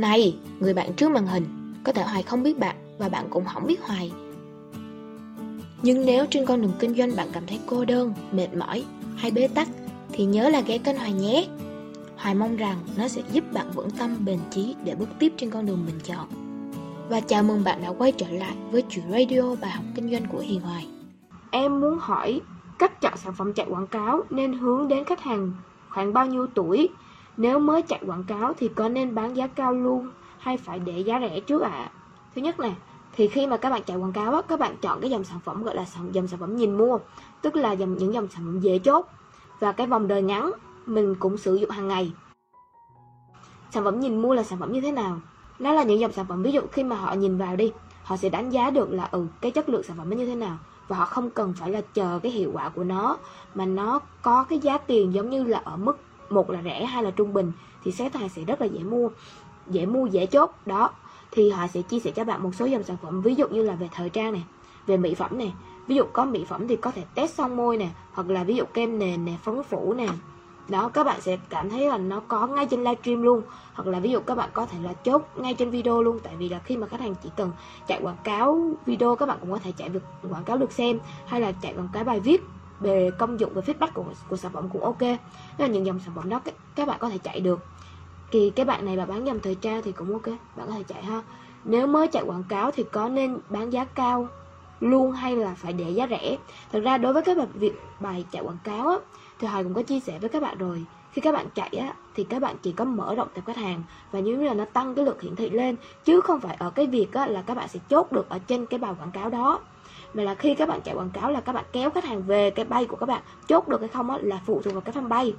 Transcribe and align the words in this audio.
Này, 0.00 0.36
người 0.60 0.74
bạn 0.74 0.92
trước 0.92 1.10
màn 1.10 1.26
hình, 1.26 1.74
có 1.84 1.92
thể 1.92 2.02
Hoài 2.02 2.22
không 2.22 2.42
biết 2.42 2.58
bạn 2.58 2.76
và 2.98 3.08
bạn 3.08 3.26
cũng 3.30 3.44
không 3.44 3.66
biết 3.66 3.82
Hoài. 3.82 4.12
Nhưng 5.82 6.06
nếu 6.06 6.26
trên 6.30 6.46
con 6.46 6.62
đường 6.62 6.72
kinh 6.78 6.94
doanh 6.94 7.16
bạn 7.16 7.28
cảm 7.32 7.46
thấy 7.46 7.60
cô 7.66 7.84
đơn, 7.84 8.14
mệt 8.32 8.48
mỏi 8.54 8.84
hay 9.16 9.30
bế 9.30 9.48
tắc 9.48 9.68
thì 10.12 10.24
nhớ 10.24 10.48
là 10.48 10.60
ghé 10.60 10.78
kênh 10.78 10.98
Hoài 10.98 11.12
nhé. 11.12 11.48
Hoài 12.16 12.34
mong 12.34 12.56
rằng 12.56 12.78
nó 12.96 13.08
sẽ 13.08 13.22
giúp 13.32 13.44
bạn 13.52 13.70
vững 13.70 13.90
tâm 13.90 14.16
bền 14.24 14.38
chí 14.50 14.74
để 14.84 14.94
bước 14.94 15.08
tiếp 15.18 15.32
trên 15.36 15.50
con 15.50 15.66
đường 15.66 15.86
mình 15.86 16.00
chọn. 16.04 16.28
Và 17.08 17.20
chào 17.20 17.42
mừng 17.42 17.64
bạn 17.64 17.82
đã 17.82 17.92
quay 17.98 18.12
trở 18.12 18.30
lại 18.30 18.54
với 18.70 18.82
chuyện 18.88 19.04
radio 19.10 19.54
bài 19.60 19.70
học 19.70 19.84
kinh 19.94 20.10
doanh 20.10 20.26
của 20.26 20.38
Hiền 20.38 20.60
Hoài. 20.60 20.86
Em 21.50 21.80
muốn 21.80 21.98
hỏi 22.00 22.40
cách 22.78 23.00
chọn 23.00 23.16
sản 23.16 23.34
phẩm 23.38 23.52
chạy 23.52 23.66
quảng 23.70 23.86
cáo 23.86 24.22
nên 24.30 24.52
hướng 24.52 24.88
đến 24.88 25.04
khách 25.04 25.20
hàng 25.20 25.52
khoảng 25.88 26.12
bao 26.12 26.26
nhiêu 26.26 26.46
tuổi? 26.54 26.88
Nếu 27.38 27.58
mới 27.58 27.82
chạy 27.82 28.00
quảng 28.06 28.24
cáo 28.24 28.54
thì 28.56 28.68
có 28.68 28.88
nên 28.88 29.14
bán 29.14 29.36
giá 29.36 29.46
cao 29.46 29.72
luôn 29.72 30.10
hay 30.38 30.56
phải 30.56 30.78
để 30.78 30.98
giá 30.98 31.20
rẻ 31.20 31.40
trước 31.40 31.62
ạ? 31.62 31.70
À? 31.70 31.90
Thứ 32.34 32.42
nhất 32.42 32.60
nè, 32.60 32.72
thì 33.12 33.28
khi 33.28 33.46
mà 33.46 33.56
các 33.56 33.70
bạn 33.70 33.82
chạy 33.86 33.96
quảng 33.96 34.12
cáo 34.12 34.32
á, 34.32 34.42
các 34.48 34.58
bạn 34.58 34.76
chọn 34.80 35.00
cái 35.00 35.10
dòng 35.10 35.24
sản 35.24 35.40
phẩm 35.44 35.62
gọi 35.62 35.74
là 35.74 35.84
dòng 36.12 36.26
sản 36.26 36.40
phẩm 36.40 36.56
nhìn 36.56 36.78
mua, 36.78 36.98
tức 37.42 37.56
là 37.56 37.72
dòng 37.72 37.96
những 37.98 38.14
dòng 38.14 38.28
sản 38.28 38.42
phẩm 38.44 38.60
dễ 38.60 38.78
chốt 38.78 39.06
và 39.60 39.72
cái 39.72 39.86
vòng 39.86 40.08
đời 40.08 40.22
ngắn 40.22 40.50
mình 40.86 41.14
cũng 41.14 41.36
sử 41.36 41.54
dụng 41.54 41.70
hàng 41.70 41.88
ngày. 41.88 42.12
Sản 43.70 43.84
phẩm 43.84 44.00
nhìn 44.00 44.22
mua 44.22 44.34
là 44.34 44.42
sản 44.42 44.58
phẩm 44.58 44.72
như 44.72 44.80
thế 44.80 44.92
nào? 44.92 45.20
Nó 45.58 45.72
là 45.72 45.82
những 45.82 46.00
dòng 46.00 46.12
sản 46.12 46.26
phẩm 46.28 46.42
ví 46.42 46.52
dụ 46.52 46.60
khi 46.72 46.84
mà 46.84 46.96
họ 46.96 47.12
nhìn 47.12 47.38
vào 47.38 47.56
đi, 47.56 47.72
họ 48.04 48.16
sẽ 48.16 48.28
đánh 48.28 48.50
giá 48.50 48.70
được 48.70 48.92
là 48.92 49.08
ừ 49.10 49.26
cái 49.40 49.50
chất 49.50 49.68
lượng 49.68 49.82
sản 49.82 49.96
phẩm 49.96 50.10
nó 50.10 50.16
như 50.16 50.26
thế 50.26 50.34
nào 50.34 50.58
và 50.88 50.96
họ 50.96 51.04
không 51.04 51.30
cần 51.30 51.54
phải 51.56 51.70
là 51.70 51.80
chờ 51.94 52.18
cái 52.22 52.32
hiệu 52.32 52.50
quả 52.54 52.68
của 52.68 52.84
nó 52.84 53.16
mà 53.54 53.66
nó 53.66 54.00
có 54.22 54.44
cái 54.44 54.58
giá 54.58 54.78
tiền 54.78 55.14
giống 55.14 55.30
như 55.30 55.44
là 55.44 55.60
ở 55.64 55.76
mức 55.76 55.98
một 56.32 56.50
là 56.50 56.62
rẻ, 56.64 56.84
hai 56.84 57.02
là 57.02 57.10
trung 57.10 57.32
bình, 57.32 57.52
thì 57.84 57.92
xét 57.92 58.14
hàng 58.14 58.28
sẽ 58.28 58.42
rất 58.42 58.60
là 58.60 58.66
dễ 58.66 58.80
mua 58.80 59.08
dễ 59.66 59.86
mua, 59.86 60.06
dễ 60.06 60.26
chốt. 60.26 60.50
Đó, 60.66 60.90
thì 61.30 61.50
họ 61.50 61.66
sẽ 61.66 61.82
chia 61.82 62.00
sẻ 62.00 62.10
cho 62.10 62.24
bạn 62.24 62.42
một 62.42 62.54
số 62.54 62.66
dòng 62.66 62.82
sản 62.82 62.96
phẩm, 63.02 63.22
ví 63.22 63.34
dụ 63.34 63.48
như 63.48 63.62
là 63.62 63.74
về 63.74 63.88
thời 63.92 64.10
trang 64.10 64.32
này 64.32 64.44
về 64.86 64.96
mỹ 64.96 65.14
phẩm 65.14 65.38
này 65.38 65.52
ví 65.86 65.96
dụ 65.96 66.04
có 66.12 66.24
mỹ 66.24 66.44
phẩm 66.44 66.68
thì 66.68 66.76
có 66.76 66.90
thể 66.90 67.04
test 67.14 67.34
son 67.34 67.56
môi 67.56 67.76
nè, 67.76 67.88
hoặc 68.12 68.30
là 68.30 68.44
ví 68.44 68.56
dụ 68.56 68.64
kem 68.74 68.98
nền 68.98 69.24
nè, 69.24 69.32
phấn 69.42 69.62
phủ 69.62 69.94
nè. 69.94 70.06
Đó, 70.68 70.88
các 70.88 71.04
bạn 71.04 71.20
sẽ 71.20 71.38
cảm 71.48 71.70
thấy 71.70 71.88
là 71.88 71.98
nó 71.98 72.20
có 72.20 72.46
ngay 72.46 72.66
trên 72.66 72.84
livestream 72.84 73.22
luôn, 73.22 73.42
hoặc 73.74 73.86
là 73.86 74.00
ví 74.00 74.10
dụ 74.10 74.20
các 74.20 74.34
bạn 74.34 74.50
có 74.52 74.66
thể 74.66 74.78
là 74.82 74.92
chốt 74.92 75.22
ngay 75.36 75.54
trên 75.54 75.70
video 75.70 76.02
luôn. 76.02 76.18
Tại 76.22 76.36
vì 76.38 76.48
là 76.48 76.58
khi 76.58 76.76
mà 76.76 76.86
khách 76.86 77.00
hàng 77.00 77.14
chỉ 77.22 77.30
cần 77.36 77.50
chạy 77.86 78.00
quảng 78.02 78.16
cáo 78.24 78.70
video, 78.86 79.16
các 79.16 79.26
bạn 79.26 79.38
cũng 79.40 79.50
có 79.50 79.58
thể 79.58 79.72
chạy 79.76 79.88
được 79.88 80.02
quảng 80.30 80.44
cáo 80.44 80.56
được 80.56 80.72
xem, 80.72 80.98
hay 81.26 81.40
là 81.40 81.52
chạy 81.52 81.74
quảng 81.74 81.88
cáo 81.92 82.04
bài 82.04 82.20
viết 82.20 82.42
về 82.80 83.10
công 83.18 83.40
dụng 83.40 83.52
và 83.54 83.62
feedback 83.62 83.90
của, 83.94 84.04
của 84.28 84.36
sản 84.36 84.52
phẩm 84.52 84.68
cũng 84.72 84.84
ok. 84.84 85.00
Đó 85.00 85.16
là 85.58 85.66
những 85.66 85.86
dòng 85.86 86.00
sản 86.00 86.14
phẩm 86.14 86.28
đó 86.28 86.40
các, 86.44 86.54
các 86.74 86.88
bạn 86.88 86.98
có 87.00 87.08
thể 87.08 87.18
chạy 87.18 87.40
được. 87.40 87.60
Thì 88.30 88.50
cái 88.50 88.66
bạn 88.66 88.84
này 88.84 88.96
là 88.96 89.06
bán 89.06 89.26
dòng 89.26 89.40
thời 89.40 89.54
trang 89.54 89.82
thì 89.84 89.92
cũng 89.92 90.12
ok 90.12 90.26
bạn 90.56 90.66
có 90.66 90.72
thể 90.72 90.82
chạy 90.82 91.04
ha. 91.04 91.22
Nếu 91.64 91.86
mới 91.86 92.08
chạy 92.08 92.22
quảng 92.22 92.44
cáo 92.48 92.70
thì 92.70 92.84
có 92.92 93.08
nên 93.08 93.38
bán 93.48 93.72
giá 93.72 93.84
cao 93.84 94.28
luôn 94.80 95.12
hay 95.12 95.36
là 95.36 95.54
phải 95.56 95.72
để 95.72 95.90
giá 95.90 96.06
rẻ? 96.10 96.36
Thật 96.72 96.80
ra 96.80 96.98
đối 96.98 97.12
với 97.12 97.22
cái 97.22 97.34
việc 97.54 97.80
bài 98.00 98.24
chạy 98.30 98.42
quảng 98.42 98.58
cáo 98.64 98.88
á, 98.88 98.96
thì 99.38 99.46
Hoài 99.48 99.64
cũng 99.64 99.74
có 99.74 99.82
chia 99.82 100.00
sẻ 100.00 100.18
với 100.18 100.28
các 100.28 100.42
bạn 100.42 100.58
rồi. 100.58 100.84
Khi 101.12 101.20
các 101.20 101.32
bạn 101.32 101.46
chạy 101.54 101.68
á 101.68 101.94
thì 102.14 102.24
các 102.24 102.42
bạn 102.42 102.56
chỉ 102.62 102.72
có 102.72 102.84
mở 102.84 103.14
rộng 103.14 103.28
tập 103.34 103.44
khách 103.46 103.56
hàng 103.56 103.82
và 104.12 104.20
như 104.20 104.36
là 104.36 104.54
nó 104.54 104.64
tăng 104.64 104.94
cái 104.94 105.04
lượt 105.04 105.22
hiển 105.22 105.36
thị 105.36 105.50
lên 105.50 105.76
chứ 106.04 106.20
không 106.20 106.40
phải 106.40 106.56
ở 106.58 106.70
cái 106.70 106.86
việc 106.86 107.12
á, 107.12 107.26
là 107.26 107.42
các 107.42 107.56
bạn 107.56 107.68
sẽ 107.68 107.80
chốt 107.88 108.12
được 108.12 108.28
ở 108.28 108.38
trên 108.38 108.66
cái 108.66 108.78
bài 108.78 108.92
quảng 109.00 109.10
cáo 109.10 109.30
đó 109.30 109.60
mà 110.14 110.22
là 110.22 110.34
khi 110.34 110.54
các 110.54 110.68
bạn 110.68 110.80
chạy 110.80 110.94
quảng 110.94 111.10
cáo 111.10 111.30
là 111.30 111.40
các 111.40 111.52
bạn 111.52 111.64
kéo 111.72 111.90
khách 111.90 112.04
hàng 112.04 112.22
về 112.22 112.50
cái 112.50 112.64
bay 112.64 112.84
của 112.84 112.96
các 112.96 113.06
bạn 113.06 113.22
chốt 113.48 113.68
được 113.68 113.80
hay 113.80 113.88
không 113.88 114.10
á, 114.10 114.18
là 114.22 114.40
phụ 114.46 114.60
thuộc 114.64 114.74
vào 114.74 114.80
cái 114.80 114.94
fanpage 114.94 115.32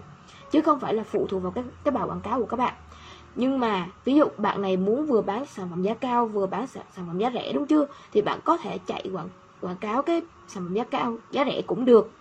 chứ 0.52 0.62
không 0.62 0.80
phải 0.80 0.94
là 0.94 1.04
phụ 1.04 1.28
thuộc 1.30 1.44
vào 1.44 1.52
cái 1.52 1.64
cái 1.84 1.92
bài 1.92 2.04
quảng 2.08 2.22
cáo 2.22 2.40
của 2.40 2.46
các 2.46 2.58
bạn. 2.58 2.74
Nhưng 3.36 3.60
mà 3.60 3.88
ví 4.06 4.16
dụ 4.16 4.26
bạn 4.38 4.62
này 4.62 4.78
muốn 4.78 5.06
vừa 5.06 5.22
bán 5.22 5.46
sản 5.46 5.68
phẩm 5.70 5.82
giá 5.82 5.94
cao 5.94 6.26
vừa 6.26 6.46
bán 6.46 6.68
sản, 6.68 6.84
phẩm 6.96 7.18
giá 7.18 7.32
rẻ 7.34 7.54
đúng 7.54 7.66
chưa 7.66 7.86
thì 8.12 8.22
bạn 8.22 8.40
có 8.44 8.58
thể 8.58 8.78
chạy 8.88 9.10
quảng 9.14 9.30
quảng 9.62 9.78
cáo 9.78 10.02
cái 10.02 10.22
sản 10.48 10.64
phẩm 10.64 10.74
giá 10.74 10.84
cao 10.84 11.18
giá 11.32 11.46
rẻ 11.46 11.62
cũng 11.68 11.86
được. 11.86 12.12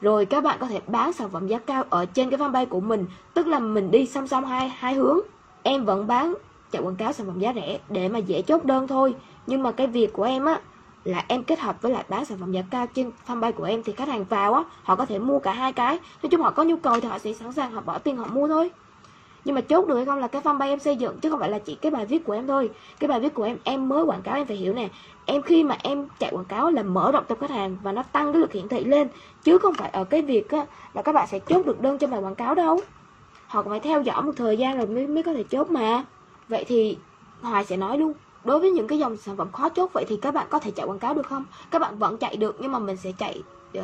Rồi 0.00 0.26
các 0.26 0.44
bạn 0.44 0.58
có 0.60 0.66
thể 0.66 0.80
bán 0.86 1.12
sản 1.12 1.30
phẩm 1.30 1.46
giá 1.46 1.58
cao 1.58 1.84
ở 1.90 2.04
trên 2.06 2.30
cái 2.30 2.38
fanpage 2.38 2.66
của 2.66 2.80
mình 2.80 3.06
tức 3.34 3.46
là 3.46 3.58
mình 3.58 3.90
đi 3.90 4.06
song 4.06 4.28
song 4.28 4.44
hai 4.44 4.68
hai 4.68 4.94
hướng. 4.94 5.18
Em 5.62 5.84
vẫn 5.84 6.06
bán 6.06 6.34
chạy 6.70 6.82
quảng 6.82 6.96
cáo 6.96 7.12
sản 7.12 7.26
phẩm 7.26 7.38
giá 7.38 7.52
rẻ 7.54 7.78
để 7.88 8.08
mà 8.08 8.18
dễ 8.18 8.42
chốt 8.42 8.64
đơn 8.64 8.88
thôi. 8.88 9.14
Nhưng 9.46 9.62
mà 9.62 9.72
cái 9.72 9.86
việc 9.86 10.12
của 10.12 10.22
em 10.22 10.44
á 10.44 10.60
là 11.06 11.24
em 11.28 11.44
kết 11.44 11.58
hợp 11.58 11.82
với 11.82 11.92
lại 11.92 12.04
bán 12.08 12.24
sản 12.24 12.38
phẩm 12.38 12.52
giá 12.52 12.62
cao 12.70 12.86
trên 12.86 13.10
fanpage 13.26 13.52
của 13.52 13.64
em 13.64 13.82
thì 13.82 13.92
khách 13.92 14.08
hàng 14.08 14.24
vào 14.24 14.54
á 14.54 14.64
họ 14.82 14.96
có 14.96 15.06
thể 15.06 15.18
mua 15.18 15.38
cả 15.38 15.52
hai 15.52 15.72
cái. 15.72 15.98
Nói 16.22 16.30
chung 16.30 16.40
họ 16.40 16.50
có 16.50 16.62
nhu 16.62 16.76
cầu 16.76 17.00
thì 17.00 17.08
họ 17.08 17.18
sẽ 17.18 17.32
sẵn 17.32 17.52
sàng 17.52 17.72
họ 17.72 17.80
bỏ 17.80 17.98
tiền 17.98 18.16
họ 18.16 18.26
mua 18.26 18.48
thôi. 18.48 18.70
Nhưng 19.44 19.54
mà 19.54 19.60
chốt 19.60 19.86
được 19.86 19.96
hay 19.96 20.04
không 20.04 20.18
là 20.18 20.26
cái 20.26 20.42
fanpage 20.42 20.68
em 20.68 20.78
xây 20.78 20.96
dựng 20.96 21.18
chứ 21.20 21.30
không 21.30 21.40
phải 21.40 21.50
là 21.50 21.58
chỉ 21.58 21.74
cái 21.74 21.90
bài 21.90 22.06
viết 22.06 22.24
của 22.24 22.32
em 22.32 22.46
thôi. 22.46 22.70
Cái 23.00 23.08
bài 23.08 23.20
viết 23.20 23.34
của 23.34 23.42
em 23.42 23.56
em 23.64 23.88
mới 23.88 24.04
quảng 24.04 24.22
cáo 24.22 24.34
em 24.34 24.46
phải 24.46 24.56
hiểu 24.56 24.74
nè. 24.74 24.88
Em 25.26 25.42
khi 25.42 25.64
mà 25.64 25.76
em 25.82 26.06
chạy 26.18 26.30
quảng 26.30 26.44
cáo 26.44 26.70
là 26.70 26.82
mở 26.82 27.12
rộng 27.12 27.24
tập 27.28 27.38
khách 27.40 27.50
hàng 27.50 27.76
và 27.82 27.92
nó 27.92 28.02
tăng 28.02 28.32
cái 28.32 28.40
lượt 28.40 28.52
hiển 28.52 28.68
thị 28.68 28.84
lên 28.84 29.08
chứ 29.42 29.58
không 29.58 29.74
phải 29.74 29.90
ở 29.90 30.04
cái 30.04 30.22
việc 30.22 30.50
á, 30.50 30.66
là 30.94 31.02
các 31.02 31.12
bạn 31.12 31.26
sẽ 31.26 31.38
chốt 31.38 31.66
được 31.66 31.80
đơn 31.80 31.98
cho 31.98 32.06
bài 32.06 32.20
quảng 32.20 32.34
cáo 32.34 32.54
đâu. 32.54 32.80
Họ 33.46 33.62
phải 33.62 33.80
theo 33.80 34.02
dõi 34.02 34.22
một 34.22 34.32
thời 34.36 34.56
gian 34.56 34.76
rồi 34.76 34.86
mới 34.86 35.06
mới 35.06 35.22
có 35.22 35.32
thể 35.32 35.42
chốt 35.42 35.70
mà. 35.70 36.04
Vậy 36.48 36.64
thì 36.68 36.98
hoài 37.42 37.64
sẽ 37.64 37.76
nói 37.76 37.98
luôn 37.98 38.12
đối 38.46 38.60
với 38.60 38.70
những 38.70 38.86
cái 38.86 38.98
dòng 38.98 39.16
sản 39.16 39.36
phẩm 39.36 39.52
khó 39.52 39.68
chốt 39.68 39.90
vậy 39.92 40.04
thì 40.08 40.16
các 40.22 40.34
bạn 40.34 40.46
có 40.50 40.58
thể 40.58 40.70
chạy 40.70 40.86
quảng 40.86 40.98
cáo 40.98 41.14
được 41.14 41.26
không? 41.26 41.44
Các 41.70 41.78
bạn 41.78 41.98
vẫn 41.98 42.16
chạy 42.16 42.36
được 42.36 42.56
nhưng 42.60 42.72
mà 42.72 42.78
mình 42.78 42.96
sẽ 42.96 43.12
chạy 43.18 43.42
uh, 43.78 43.82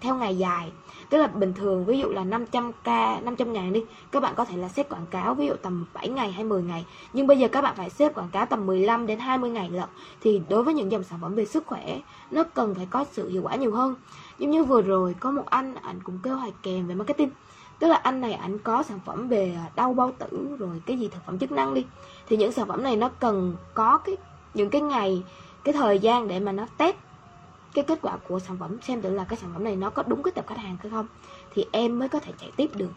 theo 0.00 0.14
ngày 0.14 0.38
dài. 0.38 0.72
Tức 1.10 1.18
là 1.18 1.26
bình 1.26 1.52
thường 1.52 1.84
ví 1.84 1.98
dụ 1.98 2.08
là 2.08 2.24
500k 2.24 3.24
500 3.24 3.52
ngàn 3.52 3.72
đi 3.72 3.84
các 4.12 4.22
bạn 4.22 4.34
có 4.36 4.44
thể 4.44 4.56
là 4.56 4.68
xếp 4.68 4.88
quảng 4.88 5.06
cáo 5.10 5.34
ví 5.34 5.46
dụ 5.46 5.54
tầm 5.62 5.86
7 5.94 6.08
ngày 6.08 6.32
hay 6.32 6.44
10 6.44 6.62
ngày. 6.62 6.86
Nhưng 7.12 7.26
bây 7.26 7.38
giờ 7.38 7.48
các 7.48 7.62
bạn 7.62 7.74
phải 7.76 7.90
xếp 7.90 8.14
quảng 8.14 8.28
cáo 8.32 8.46
tầm 8.46 8.66
15 8.66 9.06
đến 9.06 9.18
20 9.18 9.50
ngày 9.50 9.70
lận. 9.70 9.88
Thì 10.20 10.40
đối 10.48 10.62
với 10.62 10.74
những 10.74 10.92
dòng 10.92 11.04
sản 11.04 11.18
phẩm 11.22 11.34
về 11.34 11.44
sức 11.44 11.66
khỏe 11.66 12.00
nó 12.30 12.42
cần 12.54 12.74
phải 12.74 12.86
có 12.90 13.04
sự 13.12 13.28
hiệu 13.28 13.42
quả 13.42 13.56
nhiều 13.56 13.72
hơn. 13.72 13.94
Giống 14.38 14.50
như 14.50 14.64
vừa 14.64 14.82
rồi 14.82 15.14
có 15.20 15.30
một 15.30 15.44
anh 15.46 15.74
ảnh 15.74 16.00
cũng 16.04 16.18
kêu 16.22 16.36
hoài 16.36 16.52
kèm 16.62 16.86
về 16.86 16.94
marketing 16.94 17.30
tức 17.82 17.88
là 17.88 17.96
anh 17.96 18.20
này 18.20 18.32
anh 18.32 18.58
có 18.58 18.82
sản 18.82 19.00
phẩm 19.04 19.28
về 19.28 19.54
à, 19.56 19.70
đau 19.76 19.94
bao 19.94 20.12
tử 20.18 20.56
rồi 20.58 20.82
cái 20.86 20.98
gì 20.98 21.08
thực 21.08 21.24
phẩm 21.26 21.38
chức 21.38 21.52
năng 21.52 21.74
đi. 21.74 21.84
Thì 22.28 22.36
những 22.36 22.52
sản 22.52 22.68
phẩm 22.68 22.82
này 22.82 22.96
nó 22.96 23.08
cần 23.08 23.56
có 23.74 23.98
cái, 23.98 24.16
những 24.54 24.70
cái 24.70 24.80
ngày, 24.80 25.22
cái 25.64 25.72
thời 25.72 25.98
gian 25.98 26.28
để 26.28 26.40
mà 26.40 26.52
nó 26.52 26.66
test 26.76 26.96
cái 27.74 27.84
kết 27.84 27.98
quả 28.02 28.16
của 28.28 28.38
sản 28.38 28.56
phẩm 28.60 28.76
xem 28.82 29.02
thử 29.02 29.10
là 29.10 29.24
cái 29.24 29.38
sản 29.38 29.50
phẩm 29.52 29.64
này 29.64 29.76
nó 29.76 29.90
có 29.90 30.02
đúng 30.06 30.22
cái 30.22 30.32
tập 30.32 30.44
khách 30.48 30.58
hàng 30.58 30.76
hay 30.80 30.90
không. 30.90 31.06
Thì 31.54 31.66
em 31.72 31.98
mới 31.98 32.08
có 32.08 32.18
thể 32.18 32.32
chạy 32.40 32.50
tiếp 32.56 32.70
được. 32.74 32.92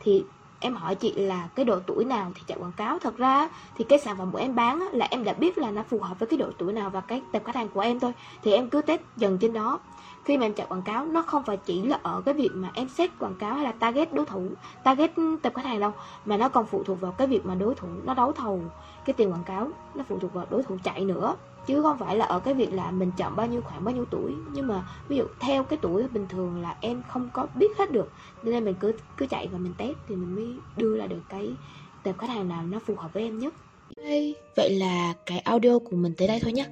Thì 0.00 0.24
em 0.60 0.74
hỏi 0.74 0.94
chị 0.94 1.12
là 1.12 1.48
cái 1.54 1.64
độ 1.64 1.80
tuổi 1.86 2.04
nào 2.04 2.32
thì 2.34 2.42
chạy 2.46 2.58
quảng 2.60 2.72
cáo. 2.72 2.98
Thật 2.98 3.16
ra 3.16 3.48
thì 3.76 3.84
cái 3.84 3.98
sản 3.98 4.16
phẩm 4.16 4.30
của 4.30 4.38
em 4.38 4.54
bán 4.54 4.88
là 4.92 5.08
em 5.10 5.24
đã 5.24 5.32
biết 5.32 5.58
là 5.58 5.70
nó 5.70 5.82
phù 5.82 5.98
hợp 5.98 6.18
với 6.18 6.26
cái 6.26 6.38
độ 6.38 6.46
tuổi 6.58 6.72
nào 6.72 6.90
và 6.90 7.00
cái 7.00 7.22
tập 7.32 7.42
khách 7.44 7.54
hàng 7.54 7.68
của 7.68 7.80
em 7.80 8.00
thôi. 8.00 8.12
Thì 8.42 8.52
em 8.52 8.70
cứ 8.70 8.82
test 8.82 9.00
dần 9.16 9.38
trên 9.38 9.52
đó. 9.52 9.78
Khi 10.24 10.38
mà 10.38 10.46
em 10.46 10.54
chạy 10.54 10.66
quảng 10.66 10.82
cáo, 10.82 11.06
nó 11.06 11.22
không 11.22 11.42
phải 11.42 11.56
chỉ 11.56 11.82
là 11.82 11.98
ở 12.02 12.22
cái 12.24 12.34
việc 12.34 12.50
mà 12.52 12.70
em 12.74 12.88
xét 12.88 13.10
quảng 13.18 13.34
cáo 13.34 13.54
hay 13.54 13.64
là 13.64 13.72
target 13.72 14.14
đối 14.14 14.26
thủ, 14.26 14.48
target 14.84 15.10
tập 15.42 15.52
khách 15.56 15.64
hàng 15.64 15.80
đâu, 15.80 15.92
mà 16.24 16.36
nó 16.36 16.48
còn 16.48 16.66
phụ 16.66 16.82
thuộc 16.82 17.00
vào 17.00 17.12
cái 17.12 17.26
việc 17.26 17.46
mà 17.46 17.54
đối 17.54 17.74
thủ 17.74 17.88
nó 18.04 18.14
đấu 18.14 18.32
thầu. 18.32 18.60
Cái 19.04 19.14
tiền 19.14 19.32
quảng 19.32 19.44
cáo 19.44 19.68
nó 19.94 20.04
phụ 20.08 20.18
thuộc 20.18 20.34
vào 20.34 20.46
đối 20.50 20.62
thủ 20.62 20.76
chạy 20.84 21.04
nữa 21.04 21.34
chứ 21.68 21.82
không 21.82 21.98
phải 21.98 22.16
là 22.16 22.24
ở 22.24 22.40
cái 22.40 22.54
việc 22.54 22.72
là 22.72 22.90
mình 22.90 23.10
chọn 23.16 23.36
bao 23.36 23.46
nhiêu 23.46 23.60
khoảng 23.60 23.84
bao 23.84 23.94
nhiêu 23.94 24.04
tuổi. 24.10 24.32
Nhưng 24.52 24.66
mà 24.66 24.88
ví 25.08 25.16
dụ 25.16 25.24
theo 25.40 25.64
cái 25.64 25.78
tuổi 25.82 26.08
bình 26.08 26.26
thường 26.28 26.62
là 26.62 26.76
em 26.80 27.02
không 27.08 27.30
có 27.32 27.46
biết 27.54 27.78
hết 27.78 27.92
được. 27.92 28.12
Nên 28.42 28.64
mình 28.64 28.74
cứ 28.80 28.92
cứ 29.16 29.26
chạy 29.26 29.48
và 29.48 29.58
mình 29.58 29.74
test 29.78 29.96
thì 30.08 30.16
mình 30.16 30.34
mới 30.34 30.48
đưa 30.76 30.98
ra 30.98 31.06
được 31.06 31.20
cái 31.28 31.50
tệp 32.02 32.18
khách 32.18 32.30
hàng 32.30 32.48
nào 32.48 32.66
nó 32.66 32.78
phù 32.78 32.94
hợp 32.96 33.12
với 33.12 33.22
em 33.22 33.38
nhất. 33.38 33.54
Hey, 34.04 34.34
vậy 34.56 34.70
là 34.70 35.14
cái 35.26 35.38
audio 35.38 35.78
của 35.78 35.96
mình 35.96 36.14
tới 36.16 36.28
đây 36.28 36.40
thôi 36.42 36.52
nhé 36.52 36.66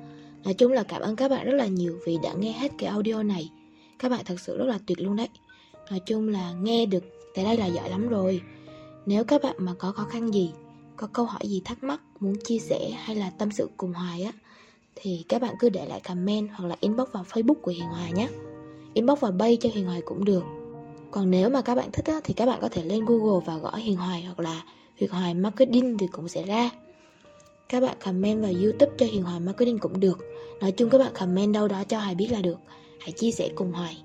nói 0.44 0.54
chung 0.54 0.72
là 0.72 0.82
cảm 0.82 1.02
ơn 1.02 1.16
các 1.16 1.30
bạn 1.30 1.46
rất 1.46 1.54
là 1.54 1.66
nhiều 1.66 1.98
vì 2.06 2.18
đã 2.22 2.32
nghe 2.32 2.52
hết 2.52 2.72
cái 2.78 2.90
audio 2.90 3.22
này. 3.22 3.50
Các 3.98 4.08
bạn 4.08 4.20
thật 4.24 4.40
sự 4.40 4.58
rất 4.58 4.64
là 4.64 4.78
tuyệt 4.86 5.00
luôn 5.00 5.16
đấy. 5.16 5.28
Nói 5.90 6.00
chung 6.06 6.28
là 6.28 6.52
nghe 6.62 6.86
được 6.86 7.04
tới 7.34 7.44
đây 7.44 7.56
là 7.56 7.66
giỏi 7.66 7.90
lắm 7.90 8.08
rồi. 8.08 8.40
Nếu 9.06 9.24
các 9.24 9.42
bạn 9.42 9.56
mà 9.58 9.72
có 9.78 9.92
khó 9.92 10.04
khăn 10.04 10.34
gì 10.34 10.52
có 10.96 11.08
câu 11.12 11.24
hỏi 11.24 11.40
gì 11.44 11.62
thắc 11.64 11.84
mắc 11.84 12.00
muốn 12.20 12.34
chia 12.44 12.58
sẻ 12.58 12.90
hay 12.90 13.16
là 13.16 13.30
tâm 13.38 13.50
sự 13.50 13.70
cùng 13.76 13.92
hoài 13.92 14.22
á 14.22 14.32
thì 14.96 15.24
các 15.28 15.42
bạn 15.42 15.54
cứ 15.58 15.68
để 15.68 15.86
lại 15.86 16.00
comment 16.00 16.48
hoặc 16.54 16.68
là 16.68 16.76
inbox 16.80 17.08
vào 17.12 17.24
Facebook 17.30 17.60
của 17.62 17.70
Hiền 17.70 17.84
Hoài 17.84 18.12
nhé. 18.12 18.28
Inbox 18.94 19.20
vào 19.20 19.32
bay 19.32 19.58
cho 19.60 19.68
Hiền 19.74 19.86
Hoài 19.86 20.00
cũng 20.00 20.24
được. 20.24 20.44
Còn 21.10 21.30
nếu 21.30 21.50
mà 21.50 21.62
các 21.62 21.74
bạn 21.74 21.92
thích 21.92 22.04
á, 22.06 22.20
thì 22.24 22.34
các 22.34 22.46
bạn 22.46 22.58
có 22.62 22.68
thể 22.68 22.84
lên 22.84 23.04
Google 23.04 23.44
và 23.46 23.56
gõ 23.56 23.74
Hiền 23.74 23.96
Hoài 23.96 24.22
hoặc 24.22 24.40
là 24.40 24.62
Hiền 24.96 25.10
Hoài 25.10 25.34
Marketing 25.34 25.98
thì 25.98 26.06
cũng 26.12 26.28
sẽ 26.28 26.42
ra. 26.42 26.70
Các 27.68 27.80
bạn 27.80 27.96
comment 28.04 28.42
vào 28.42 28.52
YouTube 28.62 28.92
cho 28.98 29.06
Hiền 29.06 29.22
Hoài 29.22 29.40
Marketing 29.40 29.78
cũng 29.78 30.00
được. 30.00 30.18
Nói 30.60 30.72
chung 30.72 30.90
các 30.90 30.98
bạn 30.98 31.12
comment 31.14 31.54
đâu 31.54 31.68
đó 31.68 31.84
cho 31.84 31.98
Hoài 31.98 32.14
biết 32.14 32.28
là 32.32 32.40
được. 32.40 32.58
Hãy 33.00 33.12
chia 33.12 33.30
sẻ 33.30 33.48
cùng 33.54 33.72
Hoài. 33.72 33.96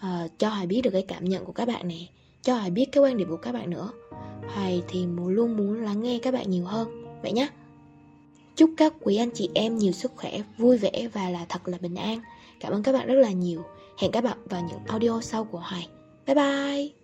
À, 0.00 0.28
cho 0.38 0.48
Hoài 0.48 0.66
biết 0.66 0.80
được 0.80 0.90
cái 0.90 1.04
cảm 1.08 1.24
nhận 1.24 1.44
của 1.44 1.52
các 1.52 1.68
bạn 1.68 1.88
này. 1.88 2.10
Cho 2.42 2.54
Hoài 2.54 2.70
biết 2.70 2.86
cái 2.92 3.02
quan 3.02 3.16
điểm 3.16 3.28
của 3.28 3.36
các 3.36 3.52
bạn 3.52 3.70
nữa. 3.70 3.90
Hoài 4.54 4.82
thì 4.88 5.06
luôn 5.26 5.56
muốn 5.56 5.84
lắng 5.84 6.02
nghe 6.02 6.18
các 6.22 6.34
bạn 6.34 6.50
nhiều 6.50 6.64
hơn. 6.64 6.88
Vậy 7.22 7.32
nhé. 7.32 7.48
Chúc 8.60 8.70
các 8.76 8.92
quý 9.00 9.16
anh 9.16 9.30
chị 9.34 9.50
em 9.54 9.78
nhiều 9.78 9.92
sức 9.92 10.12
khỏe, 10.16 10.40
vui 10.58 10.78
vẻ 10.78 11.08
và 11.12 11.30
là 11.30 11.46
thật 11.48 11.68
là 11.68 11.78
bình 11.78 11.94
an. 11.94 12.20
Cảm 12.60 12.72
ơn 12.72 12.82
các 12.82 12.92
bạn 12.92 13.06
rất 13.06 13.14
là 13.14 13.30
nhiều. 13.30 13.62
Hẹn 13.98 14.10
các 14.10 14.24
bạn 14.24 14.38
vào 14.44 14.62
những 14.68 14.78
audio 14.86 15.20
sau 15.20 15.44
của 15.44 15.58
Hoài. 15.58 15.88
Bye 16.26 16.34
bye! 16.34 16.99